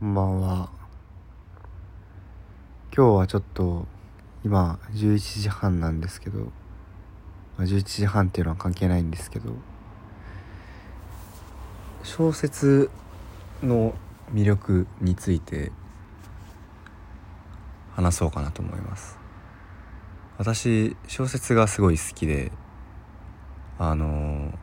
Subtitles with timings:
[0.00, 0.70] こんばんは。
[2.96, 3.84] 今日はちょっと
[4.44, 6.44] 今11時半なんですけど、ま
[7.58, 9.50] あ、11時半っていうのは関係ないんですけど
[12.04, 12.90] 小説
[13.60, 13.92] の
[14.32, 15.72] 魅力について
[17.96, 19.18] 話そうかなと思います。
[20.36, 22.52] 私小説がすごい好きで
[23.80, 24.56] あの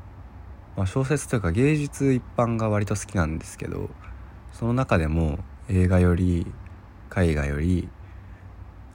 [0.78, 3.90] まあ、小説というか芸術一般が割と好きなんですけど
[4.58, 6.48] その中でも映画より
[7.14, 7.90] 絵画より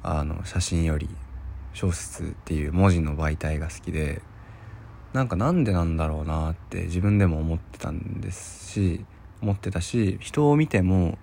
[0.02, 1.06] あの写真より
[1.74, 4.22] 小説っていう文字の媒体が好きで
[5.12, 9.04] なんかなんでなんだろうなって自分でも思ってたんですし
[9.42, 11.18] 思ってたし人を見ても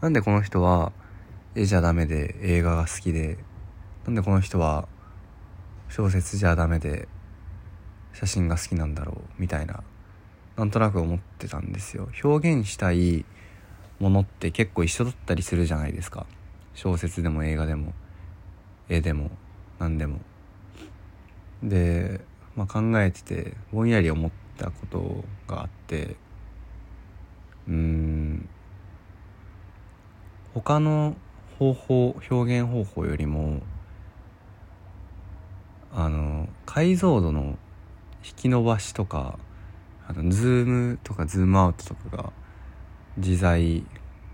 [0.00, 0.92] なんでこの人は
[1.54, 3.36] 絵じゃダメで映画が好きで
[4.06, 4.88] なんでこの人は
[5.90, 7.08] 小説じゃダメで
[8.14, 9.82] 写真が好きなんだろうみたいな
[10.56, 12.08] なんとなく思ってたんですよ。
[12.24, 13.26] 表現したい
[14.02, 16.26] ものって結構一緒だったりするじゃないですか。
[16.74, 17.92] 小説でも映画でも
[18.88, 19.30] 絵でも
[19.78, 20.18] 何でも。
[21.62, 22.20] で、
[22.56, 26.16] まあ、考えててぼんやり思ったことがあって
[27.68, 28.48] うん
[30.52, 31.14] 他の
[31.60, 33.60] 方法表現方法よりも
[35.94, 37.56] あの解像度の
[38.24, 39.38] 引き伸ばしとか
[40.08, 42.32] あのズームとかズームアウトとかが
[43.16, 43.84] 自在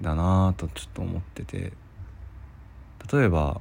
[0.01, 1.73] だなとちょっと思ってて。
[3.11, 3.61] 例えば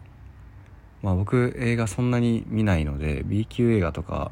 [1.02, 4.32] まあ僕映画そんなに見ないので B 級映画とか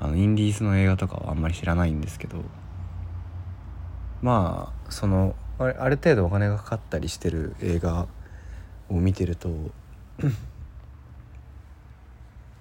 [0.00, 2.38] あのインディーズの映画とかはあんまり知らないんですけど。
[4.22, 8.08] まあそのある程度お金がかかったりしてる映画
[8.88, 9.48] を見てると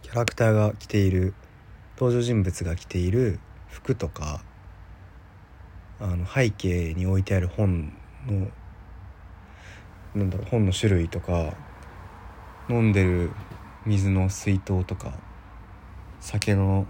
[0.01, 1.33] キャラクターが着ている
[1.97, 4.41] 登場人物が着ている服とか
[5.99, 7.91] あの背景に置いてある本
[8.27, 8.47] の
[10.13, 11.53] なんだろう本の種類とか
[12.69, 13.31] 飲んでる
[13.85, 15.13] 水の水筒とか
[16.19, 16.85] 酒の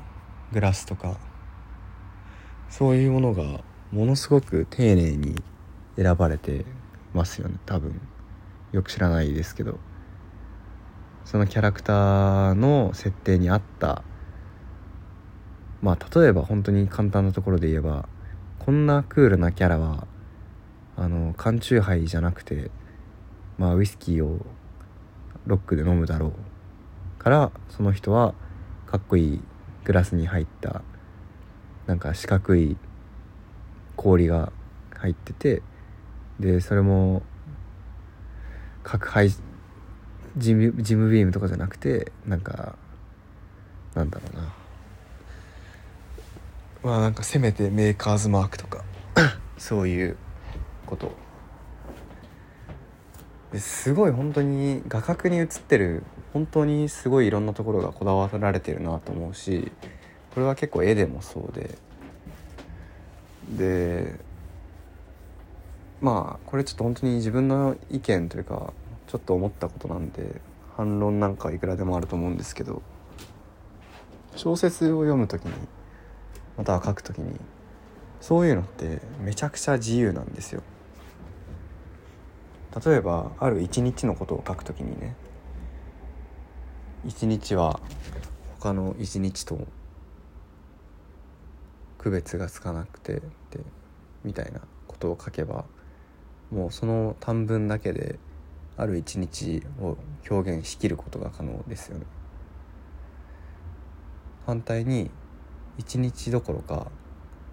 [0.51, 1.17] グラスとか
[2.69, 5.35] そういうものがものすごく丁寧に
[5.95, 6.65] 選ばれて
[7.13, 7.55] ますよね。
[7.65, 8.01] 多分
[8.71, 9.79] よく知らないですけど
[11.23, 14.03] そのキャラクターの設定に合った
[15.81, 18.07] まあ例えば本当に簡単なところで言えば
[18.67, 20.05] こんなクールなキャラは
[20.97, 22.69] あの缶チューハイじゃなくて
[23.57, 24.45] まあウイスキーを
[25.45, 26.33] ロックで飲むだろ
[27.17, 28.35] うからその人は
[28.85, 29.41] かっこいい
[29.85, 30.81] グラスに入った
[31.85, 32.75] なんか四角い
[33.95, 34.51] 氷が
[34.97, 35.61] 入ってて
[36.37, 37.23] でそれも
[38.83, 39.29] 角配
[40.35, 42.75] ジムジムビームとかじゃなくてなんか
[43.95, 44.66] なんだろうな。
[46.87, 48.85] まあなんかせめてメーカーズマークとか。
[49.59, 50.15] そういう
[50.85, 51.11] こと。
[53.59, 59.69] すごい本当に画角に映ってる本当にすごいいろんなところがこだわられてるなと思うし
[60.33, 61.77] これは結構絵でもそうで。
[63.49, 64.17] で
[65.99, 68.71] まあこれちょっと本当に自分の意見というか
[69.07, 70.39] ちょっと思ったことなんで
[70.77, 72.81] 反論なんかいくらでもあると思うんですけど
[74.37, 75.51] 小説を読む時に
[76.57, 77.39] または書く時に
[78.19, 80.63] そういうのってめちゃくちゃ自由なんですよ。
[82.85, 85.15] 例えばある一日のことを書く時にね
[87.05, 87.79] 一日は
[88.59, 89.67] 他の一日と
[91.97, 93.21] 区別がつかなくてで
[94.23, 95.65] みたいなことを書けば
[96.51, 98.19] もうその短文だけで
[98.77, 99.97] ある一日を
[100.29, 102.05] 表現しきることが可能ですよね。
[104.45, 105.09] 反対に
[105.77, 106.91] 一日どころか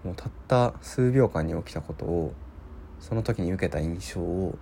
[0.03, 2.33] もうたった数秒間に起きたことを
[2.99, 4.57] その時に受けた印象を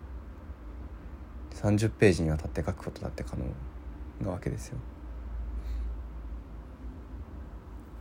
[1.51, 3.45] 30ページにわたって書くことだって可能
[4.25, 4.77] なわけですよ。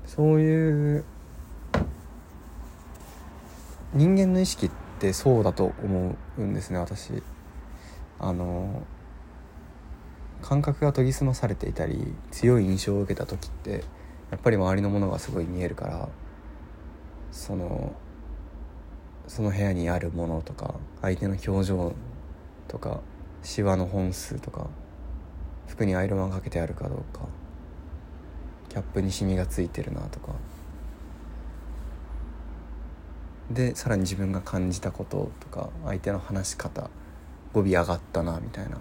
[0.05, 1.05] そういう
[3.95, 7.23] 人間の意識ってそうだと思うんですね私。
[8.19, 8.83] あの
[10.43, 13.85] 感覚が研ぎ澄まされていたり強い印象を受けた時って
[14.33, 16.09] やっぱり周りのものがすごい見えるから
[17.31, 17.93] その
[19.29, 21.95] その部屋にあるものとか相手の表情
[22.67, 23.01] とか
[23.43, 24.69] シワの本数とか
[25.67, 27.27] 服にアイロンがかけてあるかどうか
[28.71, 30.33] キャップにシミがついてるなとか。
[33.51, 36.89] でさらに自分が感じたこととか相手の話し方
[37.53, 38.79] 語尾上がったなみたいな。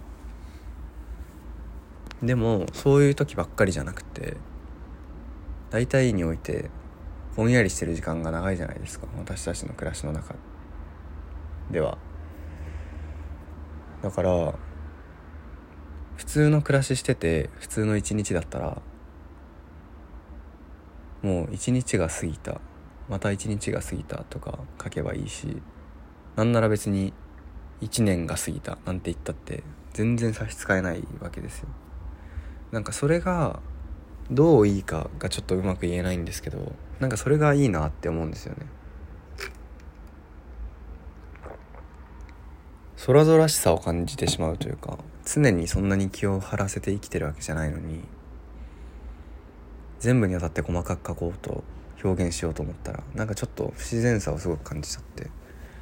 [2.23, 4.37] でもそういう時ばっかりじゃなくて
[5.71, 6.69] 大体において
[7.35, 9.07] ぼんやりしてる時間が長いじゃないですか。
[9.17, 10.35] 私たちの暮らしの中。
[11.71, 11.97] では。
[14.03, 14.53] だから
[16.17, 18.81] 普通の暮らししてて普通の一日だったら
[21.21, 22.59] もう一日が過ぎた。
[23.09, 25.61] また一日が過ぎたとか書けばいいし
[26.37, 27.13] なんなら別に
[27.81, 29.63] 1年が過ぎたなんて言ったって
[29.93, 31.69] 全然差し支えないわけですよ。
[32.71, 33.59] なんかそれが
[34.31, 38.65] どういいかがちょっとうまく言えないんですけどなんかそれがいいなって思うんですよね。
[43.05, 48.03] 空々しさを感じてしまうというか常にそんなに気を張らせて生きてるわけじゃないのに
[49.99, 51.63] 全部にわたって細かく書こうと
[52.03, 55.31] 表現しようと思ったらなんかちょっと不自然さをすごく感じちゃって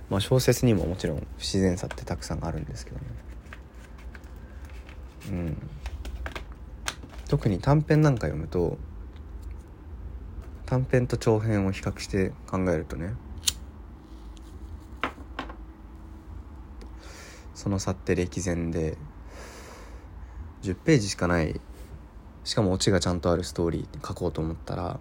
[0.10, 3.04] まあ小説にももちろん不自然さってたくさんあるんですけどね
[5.30, 5.58] うん
[7.30, 8.80] 特に短編なんか読むと
[10.66, 13.14] 短編と長編を比較して考えるとね
[17.54, 18.98] その差って歴然で
[20.64, 21.62] 10ページしかない
[22.44, 25.00] しかもオチがちゃんとあるストーリー書こうと思ったら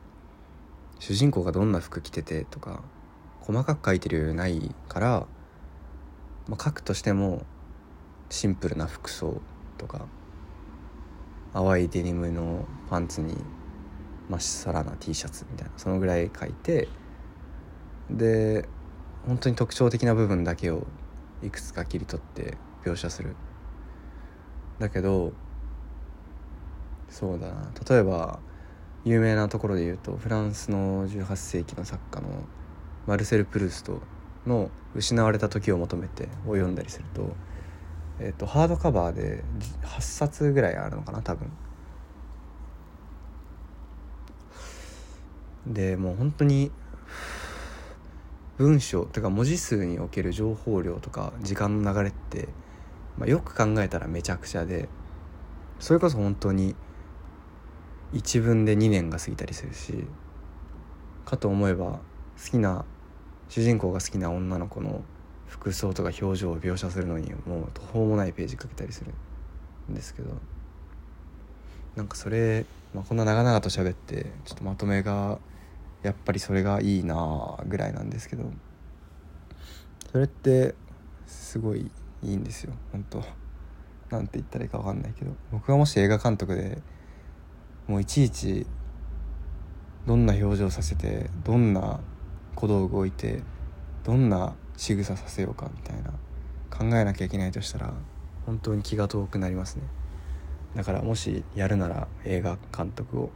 [0.99, 2.83] 主人公がどんな服着ててとか
[3.41, 5.27] 細かく書いてる余裕ないから、
[6.47, 7.47] まあ、書くとしても
[8.29, 9.41] シンプルな服装
[9.79, 10.07] とか
[11.53, 13.37] 淡いデニムのパンツに
[14.29, 16.89] まっさらな T シャツみたいなそのぐらい書いて
[18.11, 18.69] で
[19.27, 20.87] 本当に特徴的な部分だけを
[21.43, 23.37] いくつか切り取って描写する。
[24.79, 25.33] だけど
[27.09, 27.71] そうだな。
[27.89, 28.39] 例えば
[29.05, 32.29] 有名なところで言うとフランスの18世紀の作家の
[33.07, 34.03] マルセル・プルースト
[34.47, 37.35] の「失われた時を求めて」を読んだりすると,、
[38.21, 39.45] えーと、ハードカバーで
[39.85, 41.51] 8冊ぐらいあるのかな多分。
[45.67, 46.71] でもう本当に
[48.57, 52.49] 文章とか文字数における情報量とか時間の流れって、
[53.19, 54.89] まあ、よく考えたらめちゃくちゃで
[55.79, 56.75] それこそ本当に
[58.15, 60.07] 1文で2年が過ぎたりするし
[61.25, 61.85] かと思えば
[62.43, 62.85] 好きな
[63.49, 65.03] 主人公が好きな女の子の
[65.49, 69.13] 服装とか表情を描写するのにもう途方もないページ書けたりする
[69.91, 70.31] んですけど
[71.97, 72.65] なんかそれ、
[72.95, 75.39] まあ、こんな長々と喋ってちょっとまとめが
[76.03, 78.45] やっぱりそれがいいなぐらいなんですけど
[80.13, 80.75] それって
[81.27, 81.91] すごい
[82.23, 83.25] いいんですよ本当
[84.11, 86.79] なんて言ったらいいか分かんないけど僕がもし映画監督で
[87.87, 88.67] もういちいち
[90.07, 92.01] どんな表情させてどんな
[92.55, 93.43] 小道具置いて
[94.05, 96.13] どんな仕草させようかみたいな
[96.71, 97.93] 考えなきゃいけないとしたら
[98.47, 99.83] 本当に気が遠くなりますね。
[100.77, 103.31] だからもしやるなら映画監督を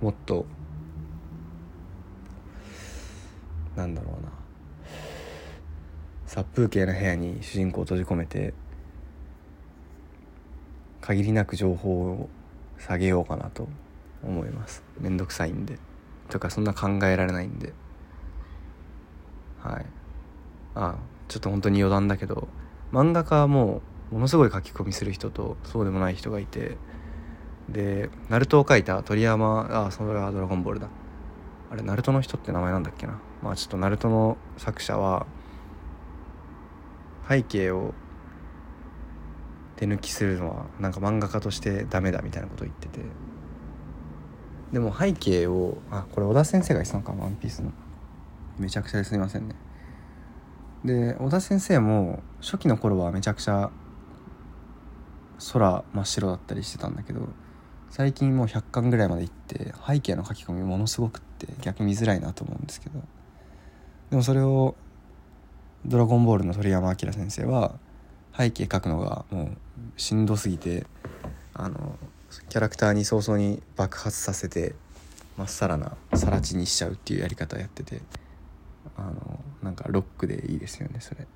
[0.00, 0.46] もっと
[3.74, 4.30] なんだろうな。
[6.26, 8.54] 殺風景な部屋に主人公を閉じ込めて
[11.00, 12.28] 限りなく情報を
[12.78, 13.68] 下げようかなと
[14.22, 14.84] 思います。
[15.00, 15.80] めんどくさいんで。
[16.28, 17.72] とかそんな考えられないんで。
[19.58, 19.99] はい。
[20.74, 20.96] あ
[21.28, 22.48] ちょっと本当に余談だけど
[22.92, 26.76] 漫画家はもうものすごい書き込みする人とそうでもない人がいて
[27.68, 30.88] でナルトを書いた鳥山あそれは「ドラゴンボールだ」
[31.70, 33.20] あれナルトの人って名前なんだっけな。
[33.42, 35.26] まあちょっとナルトの作者は
[37.28, 37.94] 背景を
[39.76, 43.00] 手抜きするのはなんか漫画家としてダメだみたいなことを言ってて。
[44.72, 47.72] でも背景をあこれ小田先生が言ってたのか「ワンピースの。
[48.58, 49.54] めちゃくちゃですみませんね。
[50.84, 53.70] で小田先生も初期の頃はめちゃくちゃ
[55.52, 57.28] 空真っ白だったりしてたんだけど
[57.90, 63.00] 最近もう100巻ぐらいまでいって背景の書き込みものすごくって逆に見づらいなと思うんですけど。
[64.10, 64.74] でもそれを
[65.86, 67.74] 「ドラゴンボール」の鳥山明先生は
[68.36, 70.86] 背景描くのがもうしんどすぎて
[71.54, 71.96] あの
[72.48, 74.74] キャラクターに早々に爆発させて
[75.36, 78.02] まっさらな更地にしちゃうっていうやり方やってて。
[79.00, 81.26] あのなんかロックでいいですよねそれ。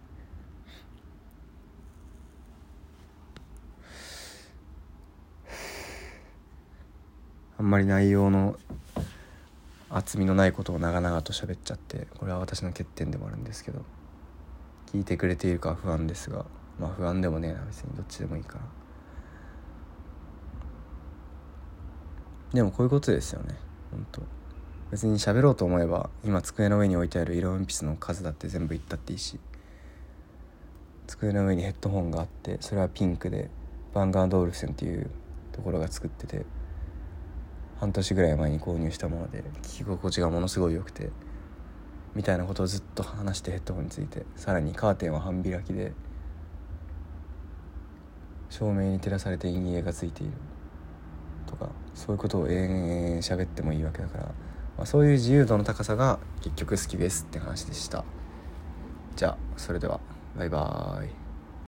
[7.59, 8.57] あんまり内容の
[9.89, 13.83] 厚みのないことを長々と喋っちゃってこれは私の欠点でもあるんですけど。
[14.95, 16.47] 聞いてくれているか不安ですが
[16.79, 18.61] まあ不安でもねえな別にどっちでもいいから。
[22.53, 23.57] でもこういうことですよね
[23.91, 24.23] 本当。
[24.95, 29.41] 別に喋ろうと思えば今机の上に置いてある色鉛筆の数だって全部言ったっていいし
[31.09, 33.51] 机の上にヘッドホンがあってそれはピンクで
[33.93, 35.11] ヴァンガードールセンっていう
[35.51, 36.47] ところが作ってて
[37.81, 41.11] 半年ぐらい前に購入したもので聞き心地がものすごい良くて
[42.15, 45.93] みたいなことをずっと話してヘッドホンについてさらにカーテンは半開きで
[48.49, 50.35] 照明に照らされて陰影がついている
[51.49, 54.35] とかそういうことを延々喋ってもいいわけだから、
[54.77, 58.05] まあ、そういう自由度の高さが結局好きですって話でした。
[59.17, 60.01] じゃあそれでは
[60.37, 61.24] バイバーイ。